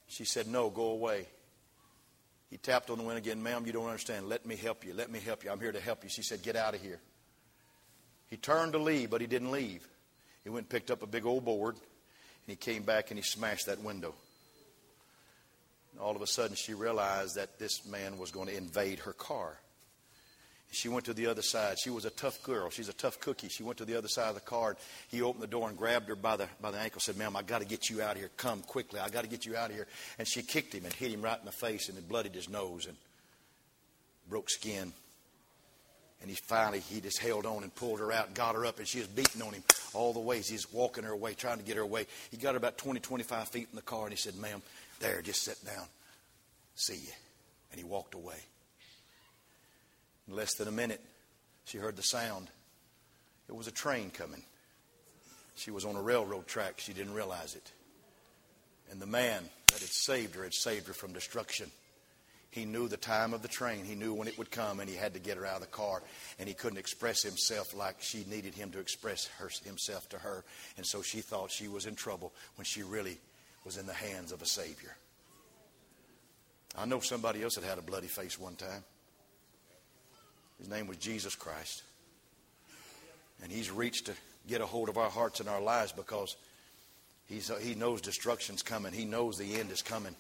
[0.07, 1.27] She said, No, go away.
[2.55, 4.29] He tapped on the window again, ma'am, you don't understand.
[4.29, 4.95] Let me help you.
[4.95, 5.51] Let me help you.
[5.51, 6.09] I'm here to help you.
[6.09, 7.01] She said, get out of here.
[8.29, 9.85] He turned to leave, but he didn't leave.
[10.45, 11.83] He went and picked up a big old board, and
[12.47, 14.15] he came back and he smashed that window.
[16.01, 19.59] All of a sudden, she realized that this man was going to invade her car.
[20.75, 21.79] She went to the other side.
[21.79, 22.69] She was a tough girl.
[22.69, 23.49] She's a tough cookie.
[23.49, 24.71] She went to the other side of the car.
[24.71, 24.79] And
[25.09, 27.43] He opened the door and grabbed her by the, by the ankle said, Ma'am, i
[27.43, 28.31] got to get you out of here.
[28.37, 28.99] Come quickly.
[28.99, 29.87] i got to get you out of here.
[30.19, 32.49] And she kicked him and hit him right in the face, and it bloodied his
[32.49, 32.97] nose and
[34.29, 34.93] broke skin.
[36.21, 38.79] And he finally, he just held on and pulled her out and got her up,
[38.79, 40.49] and she was beating on him all the ways.
[40.49, 42.07] He's walking her away, trying to get her away.
[42.31, 44.63] He got her about 20, 25 feet in the car, and he said, Ma'am,
[45.01, 45.87] there, just sit down.
[46.75, 47.13] See you.
[47.71, 48.39] And he walked away.
[50.29, 51.01] In less than a minute,
[51.65, 52.49] she heard the sound.
[53.49, 54.43] It was a train coming.
[55.57, 56.75] She was on a railroad track.
[56.79, 57.73] She didn't realize it.
[58.91, 61.71] And the man that had saved her had saved her from destruction.
[62.51, 63.85] He knew the time of the train.
[63.85, 65.67] He knew when it would come, and he had to get her out of the
[65.67, 66.03] car.
[66.39, 70.45] And he couldn't express himself like she needed him to express her, himself to her.
[70.77, 73.19] And so she thought she was in trouble when she really
[73.65, 74.97] was in the hands of a Savior.
[76.77, 78.85] I know somebody else that had a bloody face one time.
[80.59, 81.83] His name was Jesus Christ.
[83.43, 84.13] And he's reached to
[84.47, 86.37] get a hold of our hearts and our lives because
[87.27, 88.93] he's, he knows destruction's coming.
[88.93, 90.15] He knows the end is coming.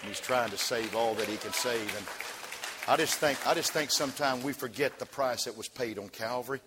[0.00, 1.96] And he's trying to save all that he can save.
[1.96, 2.06] And
[2.88, 6.08] I just think, I just think sometimes we forget the price that was paid on
[6.08, 6.60] Calvary.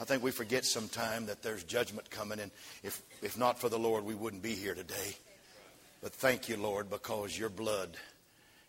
[0.00, 2.40] I think we forget sometimes that there's judgment coming.
[2.40, 2.50] And
[2.82, 5.16] if, if not for the Lord, we wouldn't be here today.
[6.02, 7.96] But thank you, Lord, because your blood,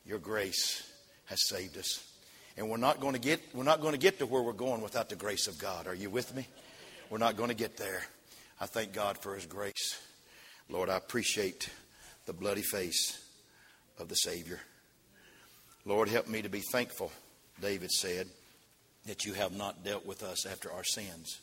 [0.05, 0.87] your grace
[1.25, 2.07] has saved us.
[2.55, 4.81] And we're not going to get we're not going to get to where we're going
[4.81, 5.87] without the grace of God.
[5.87, 6.47] Are you with me?
[7.09, 8.03] We're not going to get there.
[8.61, 9.99] I thank God for his grace.
[10.69, 11.69] Lord, I appreciate
[12.27, 13.19] the bloody face
[13.99, 14.59] of the Savior.
[15.85, 17.11] Lord, help me to be thankful,
[17.59, 18.27] David said,
[19.05, 21.39] that you have not dealt with us after our sins,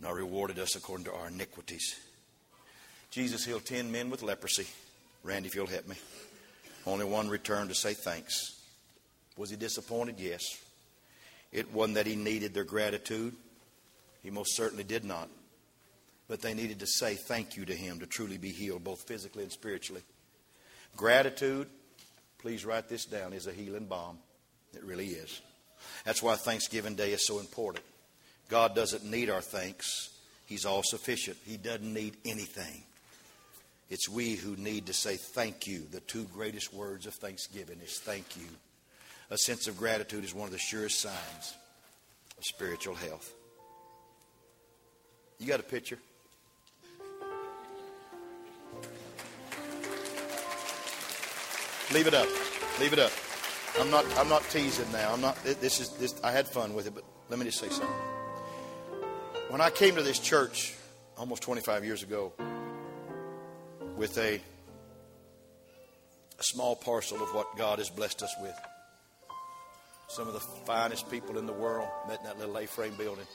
[0.00, 1.94] nor rewarded us according to our iniquities.
[3.10, 4.66] Jesus healed ten men with leprosy.
[5.26, 5.96] Randy, if you'll help me.
[6.86, 8.60] Only one returned to say thanks.
[9.36, 10.16] Was he disappointed?
[10.18, 10.42] Yes.
[11.52, 13.34] It wasn't that he needed their gratitude.
[14.22, 15.28] He most certainly did not.
[16.28, 19.42] But they needed to say thank you to him to truly be healed, both physically
[19.42, 20.02] and spiritually.
[20.96, 21.68] Gratitude,
[22.38, 24.18] please write this down, is a healing balm.
[24.74, 25.40] It really is.
[26.04, 27.84] That's why Thanksgiving Day is so important.
[28.48, 30.10] God doesn't need our thanks,
[30.46, 31.36] He's all sufficient.
[31.44, 32.84] He doesn't need anything.
[33.88, 35.86] It's we who need to say thank you.
[35.90, 38.46] The two greatest words of thanksgiving is thank you
[39.30, 41.54] a sense of gratitude is one of the surest signs
[42.38, 43.32] of spiritual health.
[45.38, 45.98] You got a picture?
[51.92, 52.28] Leave it up.
[52.80, 53.12] Leave it up.
[53.78, 54.04] I'm not.
[54.18, 55.12] I'm not teasing now.
[55.12, 55.36] I'm not.
[55.44, 55.90] This is.
[55.90, 56.14] This.
[56.24, 57.88] I had fun with it, but let me just say something.
[59.50, 60.74] When I came to this church
[61.16, 62.32] almost 25 years ago
[63.96, 64.40] with a,
[66.38, 68.58] a small parcel of what God has blessed us with,
[70.08, 73.26] some of the finest people in the world met in that little A-frame building.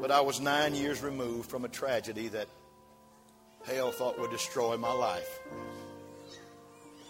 [0.00, 2.48] But I was nine years removed from a tragedy that
[3.64, 5.40] hell thought would destroy my life.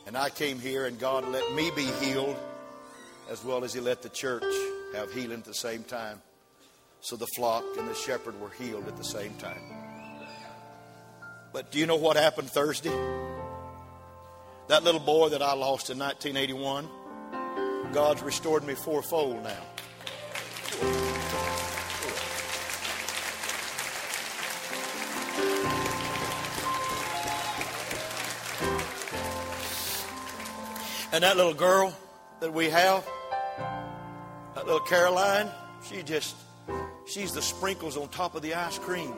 [0.06, 2.36] And I came here, and God let me be healed
[3.30, 4.44] as well as He let the church
[4.94, 6.20] have healing at the same time.
[7.00, 9.81] So the flock and the shepherd were healed at the same time.
[11.52, 12.96] But do you know what happened Thursday?
[14.68, 16.88] That little boy that I lost in 1981
[17.92, 19.50] God's restored me fourfold now.
[31.12, 31.94] And that little girl
[32.40, 33.06] that we have,
[34.54, 35.50] that little Caroline,
[35.86, 36.34] she just,
[37.06, 39.12] she's the sprinkles on top of the ice cream.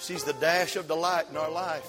[0.00, 1.86] She's the dash of delight in our life.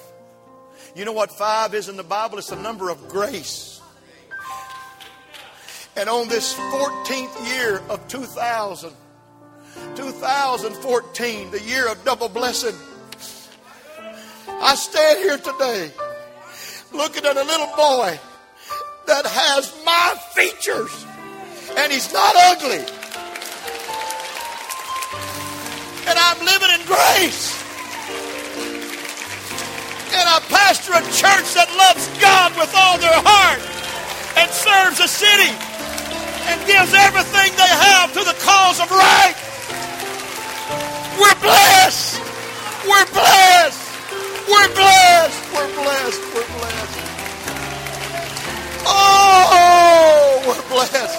[0.94, 2.38] You know what five is in the Bible?
[2.38, 3.80] It's the number of grace.
[5.96, 8.92] And on this 14th year of 2000,
[9.94, 12.74] 2014, the year of double blessing,
[14.46, 15.90] I stand here today
[16.92, 18.20] looking at a little boy
[19.06, 21.06] that has my features
[21.78, 22.84] and he's not ugly.
[26.08, 27.61] And I'm living in grace.
[30.22, 33.58] Can I pastor a church that loves God with all their heart
[34.38, 35.50] and serves the city
[36.46, 39.34] and gives everything they have to the cause of right?
[41.18, 42.22] We're blessed.
[42.86, 43.82] We're blessed.
[44.46, 45.42] We're blessed.
[45.50, 46.22] We're blessed.
[46.38, 46.98] We're blessed.
[48.86, 51.18] Oh, we're blessed.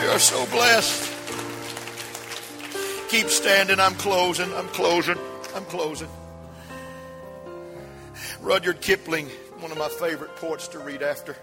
[0.00, 1.09] We are so blessed.
[3.10, 3.80] Keep standing.
[3.80, 4.54] I'm closing.
[4.54, 5.18] I'm closing.
[5.56, 6.08] I'm closing.
[8.40, 9.26] Rudyard Kipling,
[9.58, 11.34] one of my favorite poets to read after.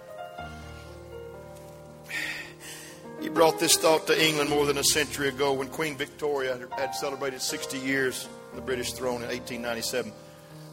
[3.19, 6.95] He brought this thought to England more than a century ago when Queen Victoria had
[6.95, 10.13] celebrated 60 years on the British throne in 1897.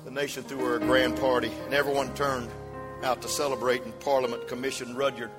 [0.05, 2.51] The nation threw her a grand party, and everyone turned
[3.03, 5.31] out to celebrate, and Parliament commissioned Rudyard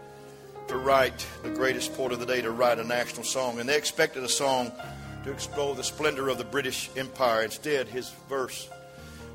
[0.68, 3.62] to write the greatest poet of the day to write a national song.
[3.62, 4.74] And they expected a song
[5.26, 7.42] to explore the splendor of the British Empire.
[7.42, 8.70] Instead, his verse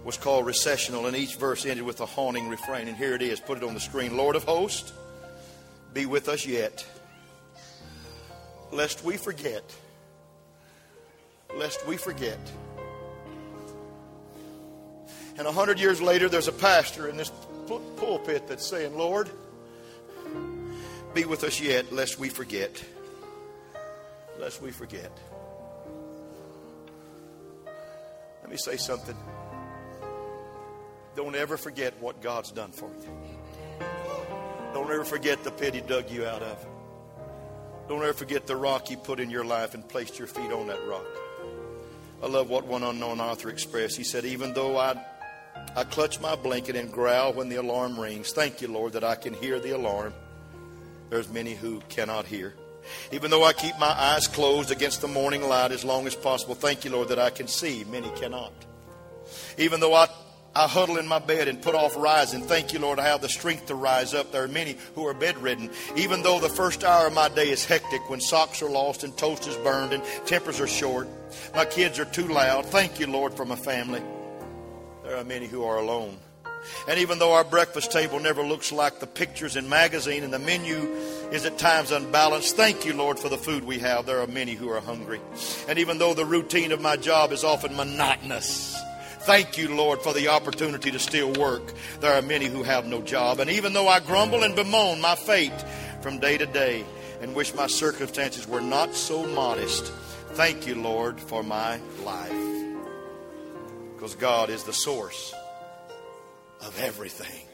[0.04, 2.86] was called Recessional, and each verse ended with a haunting refrain.
[2.86, 3.40] And here it is.
[3.40, 4.16] Put it on the screen.
[4.16, 4.92] Lord of hosts,
[5.92, 6.86] be with us yet,
[8.70, 9.64] lest we forget.
[11.56, 12.38] Lest we forget.
[15.38, 17.32] And a hundred years later, there's a pastor in this
[17.96, 19.28] pulpit that's saying, Lord,
[21.14, 22.80] be with us yet, lest we forget.
[24.38, 25.10] Lest we forget.
[28.50, 29.14] Let me say something.
[31.14, 33.86] Don't ever forget what God's done for you.
[34.74, 36.66] Don't ever forget the pit He dug you out of.
[37.88, 40.66] Don't ever forget the rock He put in your life and placed your feet on
[40.66, 41.06] that rock.
[42.24, 43.96] I love what one unknown author expressed.
[43.96, 45.00] He said, Even though I,
[45.76, 49.14] I clutch my blanket and growl when the alarm rings, thank you, Lord, that I
[49.14, 50.12] can hear the alarm.
[51.08, 52.54] There's many who cannot hear.
[53.12, 56.54] Even though I keep my eyes closed against the morning light as long as possible,
[56.54, 57.84] thank you, Lord, that I can see.
[57.84, 58.52] Many cannot.
[59.58, 60.08] Even though I
[60.54, 62.42] I huddle in my bed and put off rising.
[62.42, 64.32] Thank you, Lord, I have the strength to rise up.
[64.32, 65.70] There are many who are bedridden.
[65.96, 69.16] Even though the first hour of my day is hectic when socks are lost and
[69.16, 71.06] toast is burned and tempers are short,
[71.54, 72.66] my kids are too loud.
[72.66, 74.02] Thank you, Lord, for my family.
[75.04, 76.18] There are many who are alone.
[76.88, 80.38] And even though our breakfast table never looks like the pictures in magazine and the
[80.38, 80.94] menu
[81.32, 84.06] is at times unbalanced, thank you, Lord, for the food we have.
[84.06, 85.20] There are many who are hungry.
[85.68, 88.76] And even though the routine of my job is often monotonous,
[89.20, 91.74] Thank you, Lord, for the opportunity to still work.
[92.00, 93.38] There are many who have no job.
[93.38, 95.52] And even though I grumble and bemoan my fate
[96.00, 96.86] from day to day
[97.20, 99.92] and wish my circumstances were not so modest,
[100.32, 102.32] thank you, Lord, for my life.
[103.94, 105.34] Because God is the source
[106.62, 107.46] of everything.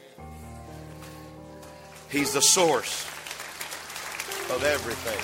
[2.09, 3.05] He's the source
[4.49, 5.19] of everything.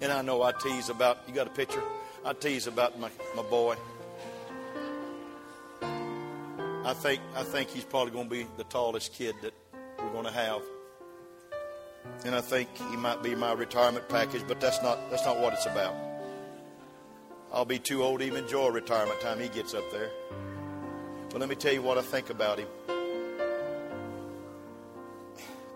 [0.00, 1.82] And I know I tease about, you got a picture?
[2.24, 3.76] I tease about my, my boy.
[5.82, 9.52] I think, I think he's probably going to be the tallest kid that
[9.98, 10.62] we're going to have.
[12.24, 15.52] And I think he might be my retirement package, but that's not, that's not what
[15.52, 15.94] it's about.
[17.52, 20.10] I'll be too old to even enjoy retirement time he gets up there.
[21.30, 22.68] But let me tell you what I think about him.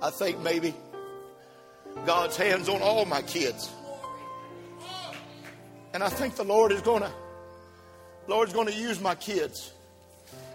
[0.02, 0.74] I think maybe
[2.04, 3.70] God's hands on all my kids.
[5.94, 7.12] And I think the Lord is going to,
[8.26, 9.72] Lord's going to use my kids,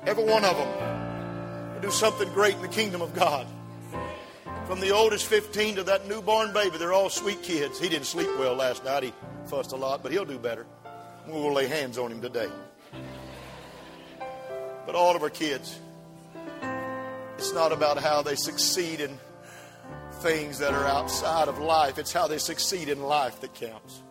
[0.05, 3.47] every one of them, to do something great in the kingdom of God.
[4.67, 7.79] From the oldest 15 to that newborn baby, they're all sweet kids.
[7.79, 9.03] He didn't sleep well last night.
[9.03, 9.13] He
[9.45, 10.67] fussed a lot, but he'll do better.
[11.25, 12.49] We'll lay hands on him today.
[14.89, 15.77] But all of our kids,
[17.37, 19.19] it's not about how they succeed in
[20.21, 24.01] things that are outside of life, it's how they succeed in life that counts.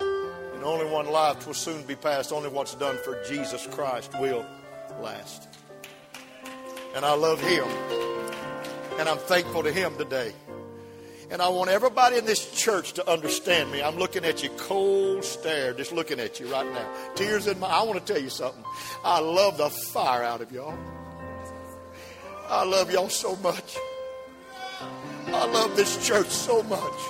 [0.00, 2.32] And only one life will soon be passed.
[2.32, 4.46] Only what's done for Jesus Christ will
[5.02, 5.48] last.
[6.94, 7.68] And I love Him.
[8.98, 10.32] And I'm thankful to Him today.
[11.30, 13.82] And I want everybody in this church to understand me.
[13.82, 16.92] I'm looking at you cold stare, just looking at you right now.
[17.14, 18.64] Tears in my I want to tell you something.
[19.04, 20.76] I love the fire out of y'all.
[22.48, 23.76] I love y'all so much.
[25.28, 27.00] I love this church so much.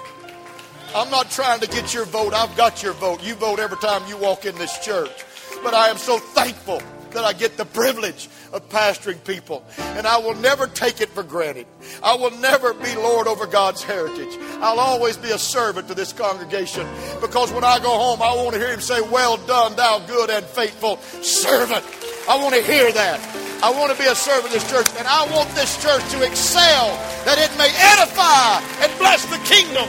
[0.94, 2.34] I'm not trying to get your vote.
[2.34, 3.22] I've got your vote.
[3.22, 5.24] You vote every time you walk in this church.
[5.62, 6.82] But I am so thankful
[7.12, 9.64] that I get the privilege of pastoring people.
[9.78, 11.66] And I will never take it for granted.
[12.02, 14.36] I will never be Lord over God's heritage.
[14.60, 16.86] I'll always be a servant to this congregation
[17.20, 20.30] because when I go home, I want to hear Him say, Well done, thou good
[20.30, 21.84] and faithful servant.
[22.28, 23.18] I want to hear that.
[23.62, 26.22] I want to be a servant of this church, and I want this church to
[26.22, 26.88] excel
[27.24, 29.86] that it may edify and bless the kingdom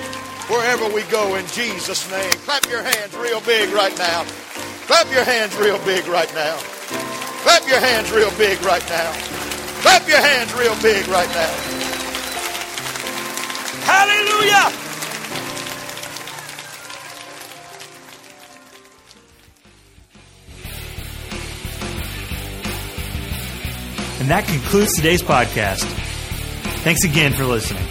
[0.52, 2.32] wherever we go in Jesus' name.
[2.44, 4.26] Clap your hands real big right now.
[4.88, 6.60] Clap your hands real big right now.
[7.44, 9.12] Clap your hands real big right now.
[9.82, 11.72] Clap your hands real big right now.
[13.84, 14.72] Hallelujah.
[24.22, 25.82] And that concludes today's podcast.
[26.84, 27.91] Thanks again for listening.